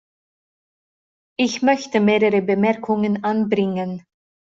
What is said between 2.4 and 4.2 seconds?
Bemerkungen anbringen.